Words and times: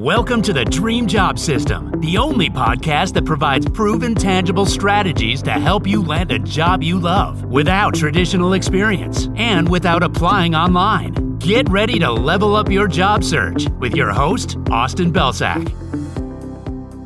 Welcome 0.00 0.40
to 0.42 0.54
the 0.54 0.64
Dream 0.64 1.06
Job 1.06 1.38
System, 1.38 1.92
the 2.00 2.16
only 2.16 2.48
podcast 2.48 3.12
that 3.12 3.26
provides 3.26 3.68
proven, 3.68 4.14
tangible 4.14 4.64
strategies 4.64 5.42
to 5.42 5.50
help 5.50 5.86
you 5.86 6.02
land 6.02 6.32
a 6.32 6.38
job 6.38 6.82
you 6.82 6.98
love 6.98 7.44
without 7.44 7.96
traditional 7.96 8.54
experience 8.54 9.28
and 9.36 9.68
without 9.68 10.02
applying 10.02 10.54
online. 10.54 11.36
Get 11.36 11.68
ready 11.68 11.98
to 11.98 12.10
level 12.10 12.56
up 12.56 12.70
your 12.70 12.88
job 12.88 13.22
search 13.22 13.68
with 13.78 13.94
your 13.94 14.10
host, 14.10 14.56
Austin 14.70 15.12
Belcak. 15.12 15.68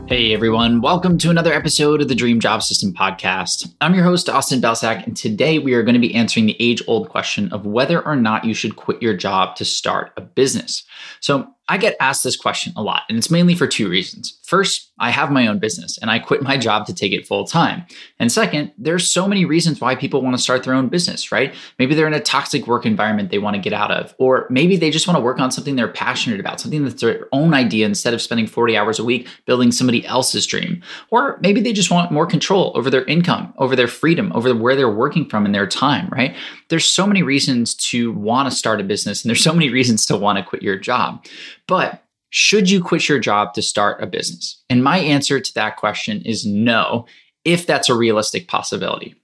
Hey 0.08 0.32
everyone, 0.32 0.80
welcome 0.80 1.18
to 1.18 1.30
another 1.30 1.52
episode 1.52 2.00
of 2.00 2.06
the 2.06 2.14
Dream 2.14 2.38
Job 2.38 2.62
System 2.62 2.92
podcast. 2.92 3.74
I'm 3.80 3.96
your 3.96 4.04
host, 4.04 4.28
Austin 4.28 4.60
Belcak, 4.60 5.04
and 5.04 5.16
today 5.16 5.58
we 5.58 5.74
are 5.74 5.82
going 5.82 5.94
to 5.94 5.98
be 6.00 6.14
answering 6.14 6.46
the 6.46 6.56
age 6.60 6.80
old 6.86 7.08
question 7.08 7.52
of 7.52 7.66
whether 7.66 8.00
or 8.06 8.14
not 8.14 8.44
you 8.44 8.54
should 8.54 8.76
quit 8.76 9.02
your 9.02 9.16
job 9.16 9.56
to 9.56 9.64
start 9.64 10.12
a 10.16 10.20
business. 10.20 10.84
So, 11.18 11.53
I 11.68 11.78
get 11.78 11.96
asked 12.00 12.24
this 12.24 12.36
question 12.36 12.72
a 12.76 12.82
lot, 12.82 13.02
and 13.08 13.16
it's 13.16 13.30
mainly 13.30 13.54
for 13.54 13.66
two 13.66 13.88
reasons. 13.88 14.38
First, 14.44 14.92
I 14.98 15.10
have 15.10 15.32
my 15.32 15.46
own 15.46 15.58
business 15.58 15.96
and 15.96 16.10
I 16.10 16.18
quit 16.18 16.42
my 16.42 16.58
job 16.58 16.84
to 16.86 16.94
take 16.94 17.12
it 17.12 17.26
full 17.26 17.46
time. 17.46 17.86
And 18.18 18.30
second, 18.30 18.72
there's 18.76 19.10
so 19.10 19.26
many 19.26 19.46
reasons 19.46 19.80
why 19.80 19.94
people 19.94 20.20
want 20.20 20.36
to 20.36 20.42
start 20.42 20.64
their 20.64 20.74
own 20.74 20.88
business, 20.88 21.32
right? 21.32 21.54
Maybe 21.78 21.94
they're 21.94 22.06
in 22.06 22.12
a 22.12 22.20
toxic 22.20 22.66
work 22.66 22.84
environment 22.84 23.30
they 23.30 23.38
want 23.38 23.56
to 23.56 23.62
get 23.62 23.72
out 23.72 23.90
of, 23.90 24.14
or 24.18 24.46
maybe 24.50 24.76
they 24.76 24.90
just 24.90 25.08
want 25.08 25.16
to 25.16 25.22
work 25.22 25.40
on 25.40 25.50
something 25.50 25.76
they're 25.76 25.88
passionate 25.88 26.40
about, 26.40 26.60
something 26.60 26.84
that's 26.84 27.00
their 27.00 27.26
own 27.32 27.54
idea 27.54 27.86
instead 27.86 28.12
of 28.12 28.20
spending 28.20 28.46
40 28.46 28.76
hours 28.76 28.98
a 28.98 29.04
week 29.04 29.26
building 29.46 29.72
somebody 29.72 30.04
else's 30.04 30.46
dream. 30.46 30.82
Or 31.08 31.38
maybe 31.40 31.62
they 31.62 31.72
just 31.72 31.90
want 31.90 32.12
more 32.12 32.26
control 32.26 32.70
over 32.74 32.90
their 32.90 33.06
income, 33.06 33.54
over 33.56 33.74
their 33.74 33.88
freedom, 33.88 34.30
over 34.34 34.54
where 34.54 34.76
they're 34.76 34.90
working 34.90 35.26
from 35.26 35.46
in 35.46 35.52
their 35.52 35.66
time, 35.66 36.06
right? 36.10 36.36
There's 36.68 36.84
so 36.84 37.06
many 37.06 37.22
reasons 37.22 37.74
to 37.90 38.12
want 38.12 38.50
to 38.50 38.54
start 38.54 38.82
a 38.82 38.84
business 38.84 39.24
and 39.24 39.30
there's 39.30 39.42
so 39.42 39.54
many 39.54 39.70
reasons 39.70 40.04
to 40.06 40.18
want 40.18 40.36
to 40.36 40.44
quit 40.44 40.62
your 40.62 40.76
job. 40.76 41.24
But 41.66 42.03
should 42.36 42.68
you 42.68 42.82
quit 42.82 43.08
your 43.08 43.20
job 43.20 43.54
to 43.54 43.62
start 43.62 44.02
a 44.02 44.08
business? 44.08 44.60
And 44.68 44.82
my 44.82 44.98
answer 44.98 45.38
to 45.38 45.54
that 45.54 45.76
question 45.76 46.20
is 46.22 46.44
no, 46.44 47.06
if 47.44 47.64
that's 47.64 47.88
a 47.88 47.94
realistic 47.94 48.48
possibility. 48.48 49.14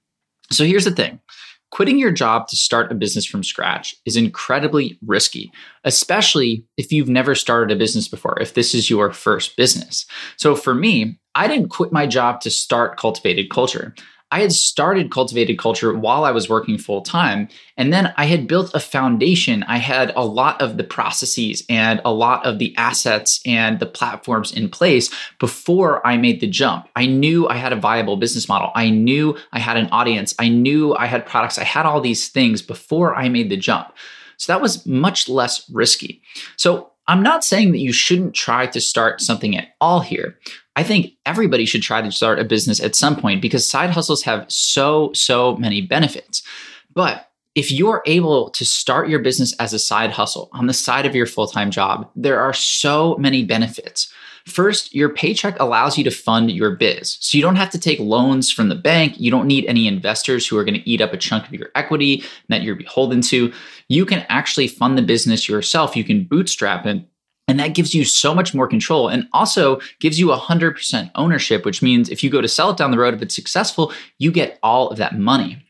So 0.53 0.64
here's 0.64 0.84
the 0.84 0.92
thing 0.92 1.19
quitting 1.72 1.98
your 1.98 2.12
job 2.12 2.47
to 2.47 2.56
start 2.56 2.92
a 2.92 2.94
business 2.94 3.25
from 3.25 3.42
scratch 3.42 3.97
is 4.06 4.16
incredibly 4.16 4.97
risky, 5.05 5.50
especially 5.83 6.64
if 6.77 6.92
you've 6.92 7.08
never 7.08 7.34
started 7.34 7.75
a 7.75 7.78
business 7.78 8.06
before, 8.06 8.41
if 8.41 8.55
this 8.55 8.77
is 8.77 8.88
your 8.88 9.12
first 9.12 9.56
business. 9.56 10.06
So 10.36 10.55
for 10.55 10.72
me, 10.72 11.19
I 11.34 11.48
didn't 11.48 11.70
quit 11.70 11.91
my 11.91 12.06
job 12.06 12.41
to 12.42 12.50
start 12.50 12.97
Cultivated 12.97 13.50
Culture. 13.50 13.92
I 14.33 14.41
had 14.41 14.53
started 14.53 15.11
Cultivated 15.11 15.59
Culture 15.59 15.97
while 15.97 16.25
I 16.25 16.31
was 16.31 16.48
working 16.48 16.78
full 16.78 17.03
time. 17.03 17.48
And 17.77 17.92
then 17.92 18.12
I 18.17 18.27
had 18.27 18.47
built 18.47 18.75
a 18.75 18.81
foundation. 18.81 19.64
I 19.64 19.78
had 19.78 20.12
a 20.14 20.25
lot 20.25 20.61
of 20.62 20.77
the 20.77 20.84
processes 20.84 21.64
and 21.69 22.00
a 22.05 22.12
lot 22.12 22.47
of 22.47 22.59
the 22.59 22.75
assets 22.77 23.41
and 23.45 23.81
the 23.81 23.87
platforms 23.87 24.53
in 24.53 24.69
place 24.69 25.11
before 25.39 26.06
I 26.06 26.17
made 26.17 26.41
the 26.41 26.47
jump. 26.47 26.89
I 26.95 27.06
knew 27.06 27.48
I 27.48 27.56
had 27.56 27.72
a 27.72 27.77
viable 27.77 28.17
business 28.17 28.48
model. 28.48 28.70
I 28.75 28.91
knew 28.91 29.37
I 29.53 29.59
had 29.59 29.77
an 29.77 29.89
audience. 29.89 30.34
I 30.39 30.48
knew 30.48 30.94
I 30.94 31.06
had 31.06 31.27
products. 31.27 31.59
I 31.59 31.65
had 31.65 31.87
all 31.87 32.00
these 32.00 32.28
things 32.28 32.62
before 32.62 33.17
I 33.17 33.28
made 33.28 33.50
the 33.50 33.56
jump. 33.56 33.92
So 34.37 34.53
that 34.53 34.62
was 34.62 34.87
much 34.87 35.28
less 35.28 35.69
risky. 35.70 36.22
So 36.56 36.89
I'm 37.11 37.25
not 37.25 37.42
saying 37.42 37.72
that 37.72 37.80
you 37.80 37.92
shouldn't 37.92 38.34
try 38.34 38.69
to 38.69 38.80
start 38.80 39.20
something 39.20 39.56
at 39.56 39.70
all 39.80 39.98
here. 39.98 40.39
I 40.77 40.84
think 40.84 41.14
everybody 41.27 41.64
should 41.64 41.83
try 41.83 42.00
to 42.00 42.12
start 42.12 42.39
a 42.39 42.44
business 42.44 42.78
at 42.78 42.94
some 42.94 43.16
point 43.16 43.42
because 43.42 43.69
side 43.69 43.91
hustles 43.91 44.22
have 44.22 44.48
so, 44.48 45.12
so 45.12 45.56
many 45.56 45.81
benefits. 45.81 46.41
But 46.94 47.28
if 47.55 47.73
you're 47.73 48.03
able 48.06 48.51
to 48.51 48.65
start 48.65 49.09
your 49.09 49.19
business 49.19 49.55
as 49.59 49.73
a 49.73 49.79
side 49.79 50.11
hustle 50.11 50.48
on 50.53 50.67
the 50.67 50.73
side 50.73 51.06
of 51.06 51.15
your 51.15 51.27
full 51.27 51.47
time 51.47 51.70
job, 51.70 52.09
there 52.15 52.41
are 52.41 52.53
so 52.53 53.17
many 53.17 53.45
benefits. 53.45 54.12
First, 54.47 54.95
your 54.95 55.11
paycheck 55.11 55.59
allows 55.61 55.98
you 55.98 56.05
to 56.05 56.11
fund 56.11 56.51
your 56.51 56.75
biz. 56.75 57.19
So 57.21 57.37
you 57.37 57.43
don't 57.43 57.56
have 57.56 57.71
to 57.71 57.78
take 57.78 57.98
loans 58.01 58.51
from 58.51 58.69
the 58.69 58.75
bank. 58.75 59.21
You 59.21 59.31
don't 59.31 59.47
need 59.47 59.67
any 59.67 59.87
investors 59.87 60.47
who 60.47 60.56
are 60.56 60.65
going 60.65 60.81
to 60.81 60.89
eat 60.89 61.00
up 61.00 61.12
a 61.12 61.19
chunk 61.19 61.47
of 61.47 61.53
your 61.53 61.69
equity 61.75 62.25
that 62.49 62.62
you're 62.62 62.75
beholden 62.75 63.21
to. 63.22 63.53
You 63.89 64.06
can 64.06 64.25
actually 64.28 64.66
fund 64.66 64.97
the 64.97 65.03
business 65.03 65.49
yourself. 65.49 65.94
You 65.94 66.05
can 66.05 66.25
bootstrap 66.25 66.87
it 66.87 67.05
and 67.50 67.59
that 67.59 67.75
gives 67.75 67.97
you 67.97 68.05
so 68.05 68.33
much 68.33 68.55
more 68.55 68.69
control 68.69 69.09
and 69.09 69.27
also 69.33 69.81
gives 69.99 70.21
you 70.21 70.28
100% 70.28 71.10
ownership, 71.16 71.65
which 71.65 71.83
means 71.83 72.09
if 72.09 72.22
you 72.22 72.31
go 72.31 72.41
to 72.41 72.47
sell 72.47 72.71
it 72.71 72.77
down 72.77 72.93
the 72.93 72.99
road, 72.99 73.12
if 73.12 73.22
it's 73.22 73.34
successful, 73.34 73.93
you 74.19 74.31
get 74.31 74.60
all 74.62 74.89
of 74.89 74.99
that 74.99 75.19
money. 75.19 75.60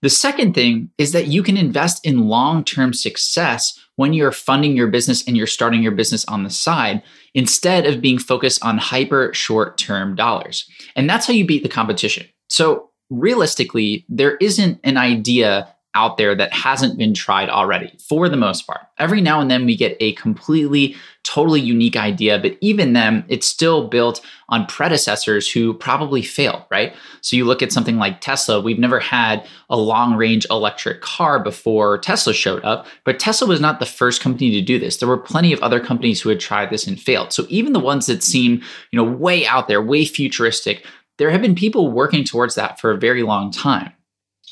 The 0.00 0.10
second 0.10 0.54
thing 0.54 0.90
is 0.96 1.12
that 1.12 1.26
you 1.26 1.42
can 1.42 1.56
invest 1.56 2.04
in 2.06 2.28
long 2.28 2.64
term 2.64 2.92
success 2.92 3.78
when 3.96 4.12
you're 4.12 4.32
funding 4.32 4.76
your 4.76 4.86
business 4.86 5.26
and 5.26 5.36
you're 5.36 5.46
starting 5.46 5.82
your 5.82 5.92
business 5.92 6.24
on 6.26 6.44
the 6.44 6.50
side 6.50 7.02
instead 7.34 7.84
of 7.84 8.00
being 8.00 8.18
focused 8.18 8.64
on 8.64 8.78
hyper 8.78 9.34
short 9.34 9.76
term 9.76 10.14
dollars. 10.14 10.68
And 10.94 11.10
that's 11.10 11.26
how 11.26 11.32
you 11.32 11.44
beat 11.44 11.64
the 11.64 11.68
competition. 11.68 12.26
So, 12.48 12.90
realistically, 13.10 14.04
there 14.08 14.36
isn't 14.36 14.78
an 14.84 14.96
idea 14.96 15.74
out 15.94 16.16
there 16.16 16.34
that 16.34 16.52
hasn't 16.52 16.98
been 16.98 17.14
tried 17.14 17.48
already 17.48 17.92
for 17.98 18.28
the 18.28 18.36
most 18.36 18.66
part. 18.66 18.80
Every 18.98 19.20
now 19.20 19.40
and 19.40 19.50
then 19.50 19.64
we 19.64 19.76
get 19.76 19.96
a 20.00 20.12
completely, 20.14 20.94
totally 21.24 21.60
unique 21.60 21.96
idea, 21.96 22.38
but 22.38 22.56
even 22.60 22.92
then, 22.92 23.24
it's 23.28 23.46
still 23.46 23.88
built 23.88 24.24
on 24.50 24.66
predecessors 24.66 25.50
who 25.50 25.74
probably 25.74 26.22
failed, 26.22 26.62
right? 26.70 26.94
So 27.20 27.36
you 27.36 27.44
look 27.44 27.62
at 27.62 27.72
something 27.72 27.96
like 27.96 28.20
Tesla, 28.20 28.60
we've 28.60 28.78
never 28.78 29.00
had 29.00 29.46
a 29.70 29.76
long 29.76 30.14
range 30.14 30.46
electric 30.50 31.00
car 31.00 31.42
before 31.42 31.98
Tesla 31.98 32.34
showed 32.34 32.64
up, 32.64 32.86
but 33.04 33.18
Tesla 33.18 33.48
was 33.48 33.60
not 33.60 33.80
the 33.80 33.86
first 33.86 34.20
company 34.20 34.50
to 34.52 34.60
do 34.60 34.78
this. 34.78 34.98
There 34.98 35.08
were 35.08 35.16
plenty 35.16 35.52
of 35.52 35.60
other 35.62 35.80
companies 35.80 36.20
who 36.20 36.28
had 36.28 36.40
tried 36.40 36.70
this 36.70 36.86
and 36.86 37.00
failed. 37.00 37.32
So 37.32 37.46
even 37.48 37.72
the 37.72 37.80
ones 37.80 38.06
that 38.06 38.22
seem, 38.22 38.62
you 38.92 38.96
know, 38.96 39.04
way 39.04 39.46
out 39.46 39.68
there, 39.68 39.82
way 39.82 40.04
futuristic, 40.04 40.84
there 41.16 41.30
have 41.30 41.42
been 41.42 41.54
people 41.54 41.90
working 41.90 42.24
towards 42.24 42.54
that 42.54 42.78
for 42.78 42.90
a 42.92 42.98
very 42.98 43.22
long 43.22 43.50
time. 43.50 43.92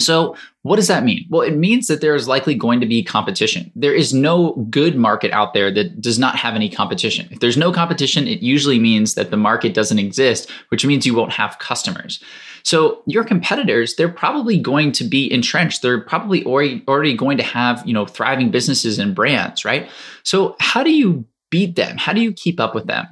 So, 0.00 0.36
what 0.62 0.76
does 0.76 0.88
that 0.88 1.04
mean? 1.04 1.26
Well, 1.30 1.42
it 1.42 1.56
means 1.56 1.86
that 1.86 2.00
there 2.00 2.14
is 2.14 2.26
likely 2.26 2.54
going 2.54 2.80
to 2.80 2.86
be 2.86 3.02
competition. 3.02 3.70
There 3.76 3.94
is 3.94 4.12
no 4.12 4.52
good 4.68 4.96
market 4.96 5.30
out 5.30 5.54
there 5.54 5.72
that 5.72 6.00
does 6.00 6.18
not 6.18 6.36
have 6.36 6.54
any 6.54 6.68
competition. 6.68 7.28
If 7.30 7.40
there's 7.40 7.56
no 7.56 7.72
competition, 7.72 8.26
it 8.26 8.42
usually 8.42 8.78
means 8.78 9.14
that 9.14 9.30
the 9.30 9.36
market 9.36 9.74
doesn't 9.74 9.98
exist, 9.98 10.50
which 10.68 10.84
means 10.84 11.06
you 11.06 11.14
won't 11.14 11.32
have 11.32 11.58
customers. 11.60 12.22
So, 12.64 13.02
your 13.06 13.24
competitors, 13.24 13.94
they're 13.94 14.08
probably 14.08 14.58
going 14.58 14.92
to 14.92 15.04
be 15.04 15.32
entrenched. 15.32 15.82
They're 15.82 16.00
probably 16.00 16.44
already, 16.44 17.14
going 17.14 17.36
to 17.38 17.44
have, 17.44 17.86
you 17.86 17.94
know, 17.94 18.06
thriving 18.06 18.50
businesses 18.50 18.98
and 18.98 19.14
brands, 19.14 19.64
right? 19.64 19.88
So, 20.24 20.56
how 20.58 20.82
do 20.82 20.90
you 20.90 21.24
beat 21.50 21.76
them? 21.76 21.96
How 21.96 22.12
do 22.12 22.20
you 22.20 22.32
keep 22.32 22.58
up 22.58 22.74
with 22.74 22.86
them? 22.86 23.06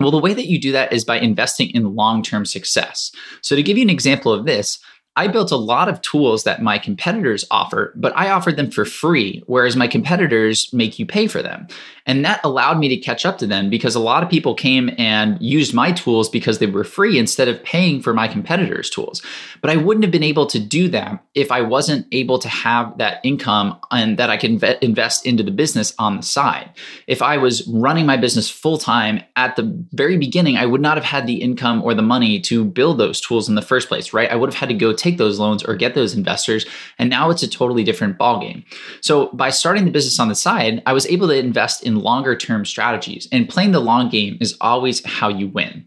Well, 0.00 0.12
the 0.12 0.18
way 0.18 0.34
that 0.34 0.46
you 0.46 0.60
do 0.60 0.72
that 0.72 0.92
is 0.92 1.04
by 1.04 1.18
investing 1.18 1.70
in 1.70 1.94
long 1.94 2.22
term 2.22 2.46
success. 2.46 3.10
So, 3.42 3.56
to 3.56 3.62
give 3.62 3.76
you 3.76 3.82
an 3.82 3.90
example 3.90 4.32
of 4.32 4.46
this, 4.46 4.78
I 5.14 5.28
built 5.28 5.50
a 5.50 5.56
lot 5.56 5.90
of 5.90 6.00
tools 6.00 6.44
that 6.44 6.62
my 6.62 6.78
competitors 6.78 7.44
offer, 7.50 7.92
but 7.96 8.16
I 8.16 8.30
offered 8.30 8.56
them 8.56 8.70
for 8.70 8.86
free, 8.86 9.42
whereas 9.46 9.76
my 9.76 9.86
competitors 9.86 10.72
make 10.72 10.98
you 10.98 11.04
pay 11.04 11.26
for 11.26 11.42
them. 11.42 11.66
And 12.06 12.24
that 12.24 12.40
allowed 12.42 12.78
me 12.78 12.88
to 12.88 12.96
catch 12.96 13.24
up 13.24 13.38
to 13.38 13.46
them 13.46 13.70
because 13.70 13.94
a 13.94 14.00
lot 14.00 14.22
of 14.22 14.30
people 14.30 14.54
came 14.54 14.90
and 14.98 15.40
used 15.40 15.74
my 15.74 15.92
tools 15.92 16.28
because 16.28 16.58
they 16.58 16.66
were 16.66 16.82
free 16.82 17.18
instead 17.18 17.46
of 17.46 17.62
paying 17.62 18.00
for 18.00 18.12
my 18.12 18.26
competitors' 18.26 18.90
tools. 18.90 19.22
But 19.60 19.70
I 19.70 19.76
wouldn't 19.76 20.04
have 20.04 20.10
been 20.10 20.22
able 20.22 20.46
to 20.46 20.58
do 20.58 20.88
that 20.88 21.22
if 21.34 21.52
I 21.52 21.60
wasn't 21.60 22.06
able 22.10 22.38
to 22.40 22.48
have 22.48 22.96
that 22.98 23.20
income 23.22 23.78
and 23.90 24.18
that 24.18 24.30
I 24.30 24.36
can 24.36 24.60
invest 24.80 25.26
into 25.26 25.42
the 25.42 25.50
business 25.50 25.94
on 25.98 26.16
the 26.16 26.22
side. 26.22 26.70
If 27.06 27.22
I 27.22 27.36
was 27.36 27.66
running 27.68 28.06
my 28.06 28.16
business 28.16 28.50
full 28.50 28.78
time 28.78 29.22
at 29.36 29.56
the 29.56 29.84
very 29.92 30.16
beginning, 30.16 30.56
I 30.56 30.66
would 30.66 30.80
not 30.80 30.96
have 30.96 31.04
had 31.04 31.26
the 31.26 31.40
income 31.40 31.82
or 31.84 31.94
the 31.94 32.02
money 32.02 32.40
to 32.40 32.64
build 32.64 32.98
those 32.98 33.20
tools 33.20 33.48
in 33.48 33.54
the 33.54 33.62
first 33.62 33.88
place, 33.88 34.12
right? 34.12 34.30
I 34.30 34.36
would 34.36 34.48
have 34.50 34.58
had 34.58 34.70
to 34.70 34.74
go 34.74 34.92
take 35.02 35.18
those 35.18 35.38
loans 35.38 35.62
or 35.64 35.74
get 35.74 35.94
those 35.94 36.14
investors. 36.14 36.64
And 36.98 37.10
now 37.10 37.30
it's 37.30 37.42
a 37.42 37.48
totally 37.48 37.84
different 37.84 38.18
ballgame. 38.18 38.64
So 39.00 39.26
by 39.28 39.50
starting 39.50 39.84
the 39.84 39.90
business 39.90 40.20
on 40.20 40.28
the 40.28 40.34
side, 40.34 40.82
I 40.86 40.92
was 40.92 41.06
able 41.06 41.28
to 41.28 41.38
invest 41.38 41.82
in 41.82 42.00
longer 42.00 42.36
term 42.36 42.64
strategies. 42.64 43.28
And 43.32 43.48
playing 43.48 43.72
the 43.72 43.80
long 43.80 44.08
game 44.08 44.38
is 44.40 44.56
always 44.60 45.04
how 45.04 45.28
you 45.28 45.48
win. 45.48 45.86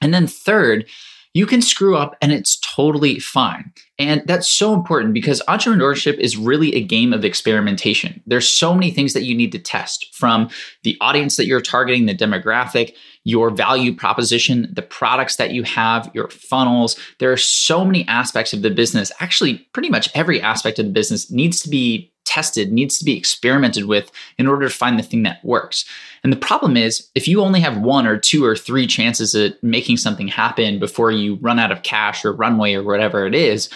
And 0.00 0.12
then, 0.12 0.26
third, 0.26 0.86
you 1.34 1.46
can 1.46 1.60
screw 1.60 1.96
up 1.96 2.16
and 2.22 2.32
it's 2.32 2.58
totally 2.60 3.18
fine. 3.18 3.72
And 3.98 4.22
that's 4.24 4.48
so 4.48 4.72
important 4.72 5.14
because 5.14 5.42
entrepreneurship 5.48 6.16
is 6.18 6.36
really 6.36 6.74
a 6.74 6.82
game 6.82 7.12
of 7.12 7.24
experimentation. 7.24 8.22
There's 8.26 8.48
so 8.48 8.72
many 8.72 8.92
things 8.92 9.12
that 9.12 9.24
you 9.24 9.34
need 9.34 9.52
to 9.52 9.58
test 9.58 10.14
from 10.14 10.48
the 10.84 10.96
audience 11.00 11.36
that 11.36 11.46
you're 11.46 11.60
targeting, 11.60 12.06
the 12.06 12.14
demographic, 12.14 12.94
your 13.24 13.50
value 13.50 13.94
proposition, 13.94 14.68
the 14.72 14.82
products 14.82 15.36
that 15.36 15.50
you 15.50 15.64
have, 15.64 16.10
your 16.14 16.28
funnels. 16.28 16.96
There 17.18 17.32
are 17.32 17.36
so 17.36 17.84
many 17.84 18.06
aspects 18.06 18.52
of 18.52 18.62
the 18.62 18.70
business. 18.70 19.10
Actually, 19.18 19.58
pretty 19.72 19.90
much 19.90 20.08
every 20.14 20.40
aspect 20.40 20.78
of 20.78 20.86
the 20.86 20.92
business 20.92 21.30
needs 21.30 21.60
to 21.60 21.68
be 21.68 22.12
tested, 22.34 22.72
needs 22.72 22.98
to 22.98 23.04
be 23.04 23.16
experimented 23.16 23.84
with 23.84 24.10
in 24.38 24.48
order 24.48 24.68
to 24.68 24.74
find 24.74 24.98
the 24.98 25.04
thing 25.04 25.22
that 25.22 25.44
works. 25.44 25.84
And 26.24 26.32
the 26.32 26.36
problem 26.36 26.76
is, 26.76 27.08
if 27.14 27.28
you 27.28 27.40
only 27.40 27.60
have 27.60 27.78
one 27.78 28.08
or 28.08 28.18
two 28.18 28.44
or 28.44 28.56
three 28.56 28.88
chances 28.88 29.36
at 29.36 29.62
making 29.62 29.98
something 29.98 30.26
happen 30.26 30.80
before 30.80 31.12
you 31.12 31.36
run 31.36 31.60
out 31.60 31.70
of 31.70 31.84
cash 31.84 32.24
or 32.24 32.32
runway 32.32 32.74
or 32.74 32.82
whatever 32.82 33.24
it 33.24 33.36
is, 33.36 33.70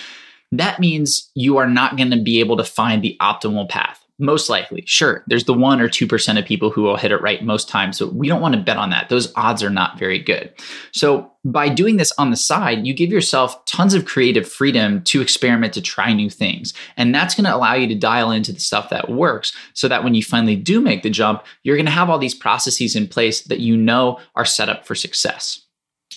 that 0.50 0.80
means 0.80 1.30
you 1.34 1.58
are 1.58 1.68
not 1.68 1.96
going 1.96 2.10
to 2.10 2.20
be 2.20 2.40
able 2.40 2.56
to 2.56 2.64
find 2.64 3.00
the 3.00 3.16
optimal 3.20 3.68
path. 3.68 4.04
Most 4.18 4.48
likely. 4.48 4.82
Sure, 4.86 5.22
there's 5.26 5.44
the 5.44 5.54
1 5.54 5.80
or 5.80 5.88
2% 5.88 6.38
of 6.38 6.44
people 6.44 6.70
who 6.70 6.82
will 6.82 6.96
hit 6.96 7.12
it 7.12 7.22
right 7.22 7.44
most 7.44 7.68
times, 7.68 7.98
but 7.98 8.14
we 8.14 8.28
don't 8.28 8.40
want 8.40 8.54
to 8.54 8.60
bet 8.60 8.76
on 8.76 8.90
that. 8.90 9.08
Those 9.08 9.32
odds 9.36 9.62
are 9.62 9.70
not 9.70 9.98
very 9.98 10.18
good. 10.18 10.52
So, 10.92 11.30
by 11.44 11.68
doing 11.68 11.96
this 11.96 12.12
on 12.18 12.30
the 12.30 12.36
side, 12.36 12.86
you 12.86 12.92
give 12.92 13.10
yourself 13.10 13.64
tons 13.64 13.94
of 13.94 14.04
creative 14.04 14.46
freedom 14.46 15.02
to 15.04 15.22
experiment, 15.22 15.72
to 15.74 15.80
try 15.80 16.12
new 16.12 16.28
things. 16.28 16.74
And 16.96 17.14
that's 17.14 17.34
going 17.34 17.44
to 17.44 17.54
allow 17.54 17.74
you 17.74 17.86
to 17.86 17.94
dial 17.94 18.32
into 18.32 18.52
the 18.52 18.60
stuff 18.60 18.90
that 18.90 19.08
works 19.08 19.54
so 19.72 19.88
that 19.88 20.04
when 20.04 20.14
you 20.14 20.22
finally 20.22 20.56
do 20.56 20.80
make 20.80 21.02
the 21.02 21.10
jump, 21.10 21.44
you're 21.62 21.76
going 21.76 21.86
to 21.86 21.92
have 21.92 22.10
all 22.10 22.18
these 22.18 22.34
processes 22.34 22.96
in 22.96 23.06
place 23.06 23.42
that 23.42 23.60
you 23.60 23.76
know 23.76 24.18
are 24.34 24.44
set 24.44 24.68
up 24.68 24.84
for 24.84 24.94
success. 24.94 25.67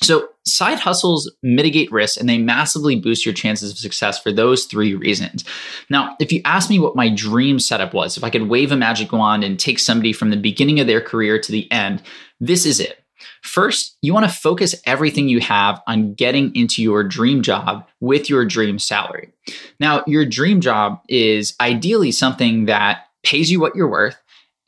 So, 0.02 0.30
side 0.46 0.80
hustles 0.80 1.32
mitigate 1.44 1.92
risk 1.92 2.20
and 2.20 2.28
they 2.28 2.40
massively 2.40 3.00
boost 3.00 3.26
your 3.26 3.34
chances 3.34 3.72
of 3.72 3.78
success 3.78 4.20
for 4.20 4.32
those 4.32 4.66
three 4.66 4.96
reasons. 4.96 5.46
Now, 5.90 6.16
if 6.20 6.32
you 6.32 6.42
ask 6.44 6.70
me 6.70 6.80
what 6.80 6.96
my 6.96 7.10
dream 7.10 7.60
setup 7.60 7.94
was, 7.94 8.18
if 8.18 8.24
I 8.24 8.32
could 8.32 8.50
wave 8.50 8.72
a 8.72 8.76
magic 8.76 9.12
wand 9.12 9.44
and 9.44 9.60
take 9.60 9.78
somebody 9.78 10.12
from 10.12 10.32
the 10.32 10.38
beginning 10.38 10.80
of 10.80 10.88
their 10.88 11.02
career 11.02 11.40
to 11.40 11.52
the 11.52 11.72
end, 11.72 12.02
this 12.40 12.66
is 12.66 12.80
it. 12.80 13.04
First, 13.44 13.98
you 14.02 14.14
want 14.14 14.26
to 14.26 14.36
focus 14.36 14.76
everything 14.86 15.28
you 15.28 15.40
have 15.42 15.82
on 15.88 16.14
getting 16.16 16.56
into 16.56 16.82
your 16.82 17.04
dream 17.04 17.44
job 17.44 17.88
with 18.00 18.30
your 18.30 18.46
dream 18.46 18.80
salary. 18.80 19.32
Now, 19.80 20.04
your 20.08 20.26
dream 20.26 20.62
job 20.62 21.02
is 21.08 21.56
ideally 21.62 22.12
something 22.12 22.66
that 22.66 23.08
pays 23.24 23.52
you 23.52 23.60
what 23.60 23.76
you're 23.76 23.90
worth 23.90 24.18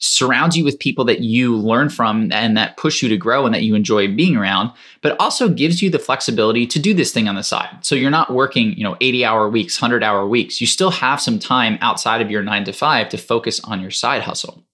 surrounds 0.04 0.58
you 0.58 0.66
with 0.66 0.78
people 0.80 1.06
that 1.06 1.22
you 1.22 1.56
learn 1.56 1.88
from 1.88 2.30
and 2.34 2.58
that 2.58 2.76
push 2.76 3.02
you 3.02 3.08
to 3.08 3.16
grow 3.16 3.46
and 3.46 3.56
that 3.56 3.64
you 3.64 3.74
enjoy 3.74 4.06
being 4.14 4.36
around 4.36 4.70
but 5.02 5.18
also 5.18 5.48
gives 5.48 5.82
you 5.82 5.90
the 5.90 5.98
flexibility 5.98 6.68
to 6.68 6.78
do 6.78 6.94
this 6.94 7.14
thing 7.14 7.30
on 7.30 7.36
the 7.36 7.44
side. 7.44 7.70
So 7.82 7.96
you're 7.96 8.12
not 8.12 8.34
working 8.34 8.74
you 8.74 8.84
know 8.84 8.98
80 9.00 9.24
hour 9.24 9.50
weeks 9.50 9.82
100 9.82 10.04
hour 10.04 10.28
weeks. 10.28 10.60
You 10.60 10.68
still 10.68 10.92
have 10.92 11.22
some 11.22 11.40
time 11.40 11.78
outside 11.80 12.22
of 12.22 12.30
your 12.30 12.44
9 12.44 12.66
to 12.66 12.74
5 12.74 13.10
to 13.10 13.18
focus 13.18 13.62
on 13.62 13.80
your 13.80 13.92
side 13.92 14.24
hustle. 14.24 14.66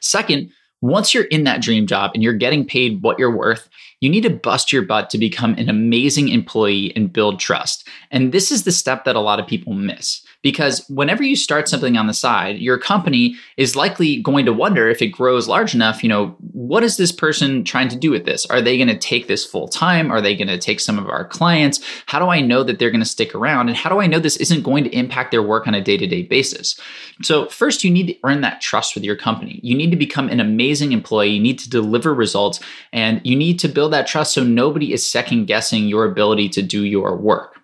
Second 0.00 0.50
once 0.80 1.14
you're 1.14 1.24
in 1.24 1.44
that 1.44 1.62
dream 1.62 1.86
job 1.86 2.10
and 2.14 2.22
you're 2.22 2.32
getting 2.32 2.66
paid 2.66 3.02
what 3.02 3.20
you're 3.20 3.36
worth 3.36 3.68
you 4.00 4.08
need 4.08 4.22
to 4.22 4.30
bust 4.30 4.72
your 4.72 4.82
butt 4.82 5.10
to 5.10 5.18
become 5.18 5.54
an 5.54 5.68
amazing 5.68 6.28
employee 6.28 6.92
and 6.96 7.12
build 7.12 7.38
trust. 7.38 7.86
And 8.10 8.32
this 8.32 8.50
is 8.50 8.64
the 8.64 8.72
step 8.72 9.04
that 9.04 9.16
a 9.16 9.20
lot 9.20 9.38
of 9.38 9.46
people 9.46 9.74
miss 9.74 10.24
because 10.42 10.88
whenever 10.88 11.22
you 11.22 11.36
start 11.36 11.68
something 11.68 11.96
on 11.96 12.06
the 12.06 12.14
side, 12.14 12.58
your 12.58 12.78
company 12.78 13.36
is 13.56 13.76
likely 13.76 14.22
going 14.22 14.46
to 14.46 14.52
wonder 14.52 14.88
if 14.88 15.02
it 15.02 15.08
grows 15.08 15.46
large 15.46 15.74
enough, 15.74 16.02
you 16.02 16.08
know, 16.08 16.34
what 16.52 16.82
is 16.82 16.96
this 16.96 17.12
person 17.12 17.62
trying 17.62 17.88
to 17.88 17.96
do 17.96 18.10
with 18.10 18.24
this? 18.24 18.46
Are 18.46 18.62
they 18.62 18.78
going 18.78 18.88
to 18.88 18.98
take 18.98 19.26
this 19.26 19.44
full 19.44 19.68
time? 19.68 20.10
Are 20.10 20.22
they 20.22 20.34
going 20.34 20.48
to 20.48 20.58
take 20.58 20.80
some 20.80 20.98
of 20.98 21.08
our 21.08 21.26
clients? 21.26 21.80
How 22.06 22.18
do 22.18 22.26
I 22.26 22.40
know 22.40 22.62
that 22.62 22.78
they're 22.78 22.90
going 22.90 23.02
to 23.02 23.06
stick 23.06 23.34
around? 23.34 23.68
And 23.68 23.76
how 23.76 23.90
do 23.90 24.00
I 24.00 24.06
know 24.06 24.18
this 24.18 24.38
isn't 24.38 24.62
going 24.62 24.84
to 24.84 24.96
impact 24.96 25.30
their 25.30 25.42
work 25.42 25.66
on 25.66 25.74
a 25.74 25.80
day 25.80 25.98
to 25.98 26.06
day 26.06 26.22
basis? 26.22 26.80
So, 27.22 27.46
first, 27.46 27.84
you 27.84 27.90
need 27.90 28.06
to 28.06 28.16
earn 28.24 28.40
that 28.40 28.62
trust 28.62 28.94
with 28.94 29.04
your 29.04 29.16
company. 29.16 29.60
You 29.62 29.76
need 29.76 29.90
to 29.90 29.96
become 29.96 30.28
an 30.30 30.40
amazing 30.40 30.92
employee. 30.92 31.30
You 31.30 31.40
need 31.40 31.58
to 31.58 31.68
deliver 31.68 32.14
results 32.14 32.60
and 32.92 33.20
you 33.24 33.36
need 33.36 33.58
to 33.58 33.68
build 33.68 33.89
that 33.90 34.06
trust 34.06 34.34
so 34.34 34.44
nobody 34.44 34.92
is 34.92 35.08
second 35.08 35.46
guessing 35.46 35.88
your 35.88 36.04
ability 36.04 36.48
to 36.50 36.62
do 36.62 36.84
your 36.84 37.16
work. 37.16 37.60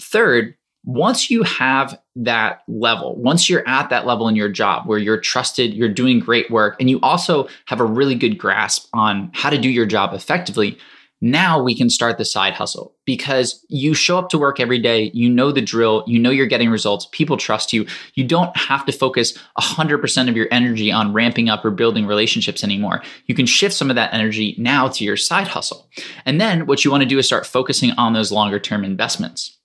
Third, 0.00 0.54
once 0.84 1.30
you 1.30 1.42
have 1.42 1.98
that 2.14 2.62
level, 2.68 3.16
once 3.16 3.48
you're 3.48 3.66
at 3.66 3.88
that 3.88 4.06
level 4.06 4.28
in 4.28 4.36
your 4.36 4.50
job 4.50 4.86
where 4.86 4.98
you're 4.98 5.20
trusted, 5.20 5.72
you're 5.72 5.88
doing 5.88 6.20
great 6.20 6.50
work, 6.50 6.76
and 6.78 6.90
you 6.90 7.00
also 7.00 7.48
have 7.66 7.80
a 7.80 7.84
really 7.84 8.14
good 8.14 8.36
grasp 8.36 8.88
on 8.92 9.30
how 9.32 9.48
to 9.48 9.58
do 9.58 9.70
your 9.70 9.86
job 9.86 10.12
effectively, 10.12 10.78
now 11.24 11.58
we 11.60 11.74
can 11.74 11.88
start 11.88 12.18
the 12.18 12.24
side 12.24 12.52
hustle 12.52 12.94
because 13.06 13.64
you 13.70 13.94
show 13.94 14.18
up 14.18 14.28
to 14.28 14.36
work 14.36 14.60
every 14.60 14.78
day, 14.78 15.10
you 15.14 15.30
know 15.30 15.50
the 15.50 15.62
drill, 15.62 16.04
you 16.06 16.18
know 16.18 16.28
you're 16.28 16.44
getting 16.44 16.68
results, 16.68 17.08
people 17.12 17.38
trust 17.38 17.72
you. 17.72 17.86
You 18.12 18.24
don't 18.24 18.54
have 18.54 18.84
to 18.84 18.92
focus 18.92 19.32
100% 19.58 20.28
of 20.28 20.36
your 20.36 20.48
energy 20.50 20.92
on 20.92 21.14
ramping 21.14 21.48
up 21.48 21.64
or 21.64 21.70
building 21.70 22.06
relationships 22.06 22.62
anymore. 22.62 23.02
You 23.24 23.34
can 23.34 23.46
shift 23.46 23.74
some 23.74 23.88
of 23.88 23.96
that 23.96 24.12
energy 24.12 24.54
now 24.58 24.88
to 24.88 25.02
your 25.02 25.16
side 25.16 25.48
hustle. 25.48 25.88
And 26.26 26.38
then 26.38 26.66
what 26.66 26.84
you 26.84 26.90
want 26.90 27.04
to 27.04 27.08
do 27.08 27.18
is 27.18 27.24
start 27.24 27.46
focusing 27.46 27.92
on 27.92 28.12
those 28.12 28.30
longer 28.30 28.60
term 28.60 28.84
investments. 28.84 29.58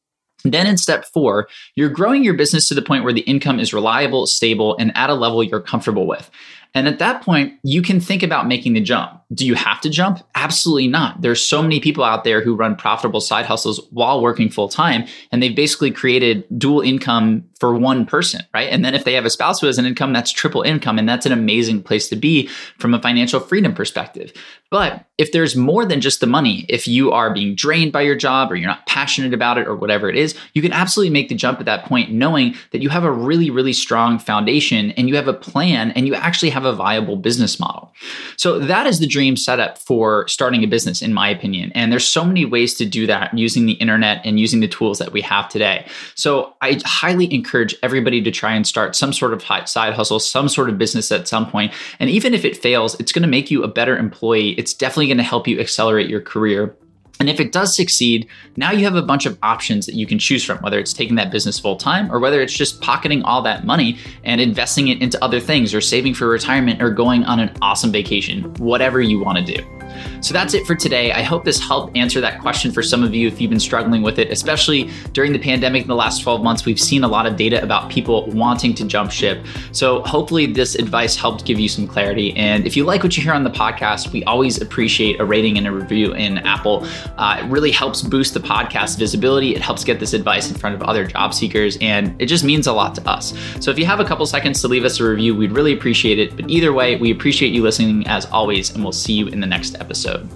Then 0.46 0.66
in 0.66 0.78
step 0.78 1.04
four, 1.04 1.50
you're 1.76 1.90
growing 1.90 2.24
your 2.24 2.36
business 2.36 2.70
to 2.70 2.74
the 2.74 2.82
point 2.82 3.04
where 3.04 3.12
the 3.12 3.22
income 3.22 3.60
is 3.60 3.74
reliable, 3.74 4.28
stable, 4.28 4.78
and 4.78 4.96
at 4.96 5.10
a 5.10 5.14
level 5.14 5.44
you're 5.44 5.60
comfortable 5.60 6.08
with. 6.08 6.32
And 6.74 6.88
at 6.88 7.00
that 7.00 7.22
point, 7.22 7.56
you 7.64 7.82
can 7.82 8.00
think 8.00 8.24
about 8.24 8.48
making 8.48 8.74
the 8.74 8.82
jump. 8.82 9.19
Do 9.31 9.46
you 9.46 9.54
have 9.54 9.80
to 9.81 9.90
jump? 9.90 10.20
Absolutely 10.34 10.88
not. 10.88 11.22
There's 11.22 11.46
so 11.46 11.62
many 11.62 11.80
people 11.80 12.04
out 12.04 12.24
there 12.24 12.42
who 12.42 12.56
run 12.56 12.76
profitable 12.76 13.22
side 13.22 13.46
hustles 13.46 13.80
while 13.92 14.22
working 14.22 14.50
full 14.50 14.70
time, 14.70 15.06
and 15.31 15.42
they've 15.42 15.56
basically 15.56 15.92
created 15.92 16.46
dual 16.58 16.81
income 16.81 17.44
for 17.60 17.76
one 17.76 18.06
person, 18.06 18.42
right? 18.54 18.70
And 18.72 18.86
then 18.86 18.96
if 18.96 19.04
they 19.04 19.14
have 19.14 19.26
a 19.26 19.30
spouse 19.30 19.60
who 19.60 19.68
has 19.68 19.78
an 19.78 19.86
income, 19.86 20.14
that's 20.14 20.31
triple 20.31 20.62
income. 20.62 20.98
And 20.98 21.08
that's 21.08 21.26
an 21.26 21.34
amazing 21.34 21.84
place 21.84 22.08
to 22.08 22.16
be 22.16 22.48
from 22.78 22.94
a 22.94 23.02
financial 23.02 23.42
freedom 23.42 23.74
perspective. 23.74 24.31
But 24.72 25.06
if 25.18 25.34
there's 25.34 25.58
more 25.58 25.86
than 25.86 26.00
just 26.00 26.22
the 26.22 26.28
money, 26.28 26.66
if 26.70 26.88
you 26.88 27.12
are 27.12 27.34
being 27.34 27.56
drained 27.56 27.92
by 27.92 28.02
your 28.02 28.16
job 28.16 28.50
or 28.50 28.56
you're 28.56 28.70
not 28.70 28.86
passionate 28.86 29.34
about 29.34 29.58
it 29.58 29.68
or 29.68 29.75
whatever 29.75 30.10
it 30.10 30.16
is, 30.16 30.38
you 30.54 30.62
can 30.62 30.72
absolutely 30.72 31.12
make 31.12 31.28
the 31.28 31.36
jump 31.36 31.60
at 31.60 31.66
that 31.66 31.84
point, 31.84 32.12
knowing 32.12 32.56
that 32.72 32.82
you 32.82 32.88
have 32.88 33.04
a 33.04 33.12
really, 33.12 33.50
really 33.50 33.74
strong 33.74 34.20
foundation 34.20 34.92
and 34.92 35.10
you 35.10 35.16
have 35.18 35.28
a 35.28 35.34
plan 35.34 35.92
and 35.92 36.08
you 36.08 36.16
actually 36.16 36.52
have 36.52 36.64
a 36.64 36.72
viable 36.72 37.18
business 37.18 37.60
model. 37.60 37.92
So 38.38 38.60
that 38.60 38.88
is 38.88 39.00
the 39.00 39.08
dream 39.08 39.19
setup 39.36 39.77
for 39.77 40.27
starting 40.27 40.63
a 40.63 40.68
business, 40.68 41.01
in 41.01 41.13
my 41.13 41.30
opinion. 41.30 41.71
And 41.75 41.92
there's 41.92 42.07
so 42.07 42.24
many 42.24 42.45
ways 42.45 42.74
to 42.75 42.86
do 42.86 43.07
that 43.07 43.38
using 43.38 43.66
the 43.66 43.74
internet 43.74 44.21
and 44.25 44.39
using 44.39 44.60
the 44.60 44.68
tools 44.68 45.00
that 45.00 45.12
we 45.12 45.21
have 45.21 45.50
today. 45.50 45.86
So 46.16 46.54
I 46.62 46.80
highly 46.86 47.33
encourage 47.33 47.75
everybody 47.83 48.21
to 48.24 48.31
try 48.31 48.54
and 48.54 48.66
start 48.66 48.95
some 48.95 49.13
sort 49.13 49.33
of 49.33 49.44
side 49.68 49.94
hustle, 49.94 50.19
some 50.19 50.50
sort 50.50 50.69
of 50.69 50.77
business 50.77 51.12
at 51.12 51.27
some 51.27 51.50
point. 51.50 51.74
And 52.00 52.10
even 52.10 52.33
if 52.33 52.45
it 52.45 52.57
fails, 52.57 53.00
it's 53.00 53.12
going 53.12 53.24
to 53.24 53.30
make 53.30 53.51
you 53.51 53.63
a 53.63 53.68
better 53.68 53.98
employee. 53.98 54.51
It's 54.51 54.74
definitely 54.74 55.07
going 55.07 55.18
to 55.18 55.24
help 55.24 55.48
you 55.48 55.60
accelerate 55.60 56.10
your 56.10 56.22
career. 56.22 56.75
And 57.19 57.30
if 57.30 57.42
it 57.42 57.51
does 57.51 57.75
succeed, 57.75 58.27
now 58.56 58.71
you 58.71 58.86
have 58.86 58.95
a 58.95 59.01
bunch 59.01 59.25
of 59.25 59.38
options 59.44 59.86
that 59.86 59.95
you 59.95 60.07
can 60.07 60.19
choose 60.19 60.44
from, 60.44 60.57
whether 60.60 60.80
it's 60.80 60.94
taking 60.94 61.16
that 61.16 61.31
business 61.31 61.60
full 61.60 61.75
time 61.75 62.10
or 62.12 62.19
whether 62.19 62.42
it's 62.42 62.54
just 62.54 62.81
pocketing 62.81 63.24
all 63.24 63.42
that 63.42 63.66
money 63.66 63.98
and 64.24 64.39
investing 64.39 64.88
it 64.88 65.01
into 65.01 65.21
other 65.21 65.42
things 65.42 65.74
or 65.74 65.81
saving 65.81 66.13
for 66.13 66.30
retirement 66.30 66.81
or 66.81 66.92
going 66.92 67.25
on 67.25 67.39
an 67.42 67.51
awesome 67.62 67.92
vacation, 67.92 68.54
whatever 68.56 69.01
you 69.01 69.19
want 69.19 69.45
to 69.45 69.54
do. 69.54 69.79
So 70.22 70.34
that's 70.34 70.54
it 70.54 70.66
for 70.66 70.75
today. 70.75 71.12
I 71.12 71.22
hope 71.22 71.46
this 71.46 71.60
helped 71.60 71.96
answer 71.96 72.22
that 72.22 72.40
question 72.42 72.72
for 72.72 72.81
some 72.81 73.04
of 73.04 73.13
you 73.13 73.28
if 73.28 73.40
you've 73.40 73.50
been 73.50 73.60
struggling 73.60 74.01
with 74.01 74.19
it, 74.19 74.31
especially 74.31 74.90
during 75.13 75.34
the 75.34 75.40
pandemic 75.40 75.84
in 75.84 75.88
the 75.88 75.96
last 75.96 76.22
12 76.22 76.44
months. 76.44 76.66
We've 76.66 76.80
seen 76.80 77.04
a 77.04 77.07
lot 77.07 77.25
of 77.25 77.36
data 77.36 77.62
about 77.62 77.90
people 77.90 78.30
wanting 78.31 78.74
to 78.75 78.86
jump 78.86 79.12
ship. 79.12 79.46
So 79.72 80.01
hopefully 80.04 80.46
this 80.46 80.75
advice 80.75 81.16
helped 81.16 81.46
give 81.46 81.60
you 81.60 81.69
some 81.69 81.88
clarity. 81.88 82.36
And 82.36 82.66
if 82.66 82.75
you 82.75 82.84
like 82.84 83.04
what 83.04 83.16
you 83.18 83.24
hear 83.24 83.34
on 83.34 83.44
the 83.44 83.50
podcast, 83.50 84.12
we 84.12 84.24
always 84.24 84.62
appreciate 84.62 85.19
a 85.19 85.25
rating 85.25 85.58
and 85.58 85.68
a 85.68 85.72
review 85.72 86.13
in 86.13 86.39
Apple. 86.39 86.86
Uh, 87.18 87.41
it 87.41 87.46
really 87.46 87.72
helps 87.72 88.01
boost 88.01 88.34
the 88.34 88.39
podcast 88.39 88.98
visibility. 88.98 89.56
It 89.56 89.62
helps 89.62 89.84
get 89.84 90.00
this 90.00 90.13
advice 90.13 90.50
in 90.50 90.56
front 90.56 90.75
of 90.75 90.82
other 90.84 91.06
job 91.06 91.34
seekers, 91.34 91.77
and 91.82 92.20
it 92.22 92.27
just 92.27 92.44
means 92.44 92.68
a 92.68 92.74
lot 92.74 92.96
to 92.96 93.10
us. 93.10 93.34
So 93.60 93.72
if 93.72 93.77
you 93.77 93.86
have 93.86 94.00
a 94.00 94.06
couple 94.06 94.25
seconds 94.25 94.62
to 94.62 94.68
leave 94.68 94.86
us 94.86 95.00
a 95.00 95.03
review, 95.03 95.36
we'd 95.36 95.51
really 95.51 95.74
appreciate 95.74 96.20
it. 96.20 96.36
But 96.36 96.50
either 96.50 96.74
way, 96.74 96.96
we 96.96 97.12
appreciate 97.12 97.53
you 97.53 97.62
listening 97.62 98.08
as 98.08 98.25
always, 98.27 98.74
and 98.74 98.84
we'll 98.84 98.91
see 98.91 99.13
you 99.13 99.27
in 99.27 99.39
the 99.39 99.48
next 99.48 99.75
episode 99.75 99.88
episode. 99.89 100.29